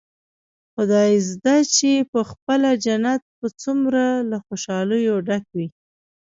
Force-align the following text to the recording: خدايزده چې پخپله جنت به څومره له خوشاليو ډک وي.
خدايزده 0.73 1.57
چې 1.75 1.89
پخپله 2.11 2.71
جنت 2.85 3.21
به 3.39 3.47
څومره 3.61 4.03
له 4.29 4.37
خوشاليو 4.45 5.15
ډک 5.27 5.45
وي. 5.55 5.67